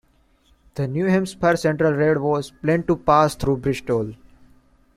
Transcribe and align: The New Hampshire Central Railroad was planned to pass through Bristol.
The 0.73 0.87
New 0.87 1.05
Hampshire 1.05 1.55
Central 1.55 1.91
Railroad 1.93 2.23
was 2.23 2.49
planned 2.49 2.87
to 2.87 2.95
pass 2.95 3.35
through 3.35 3.57
Bristol. 3.57 4.15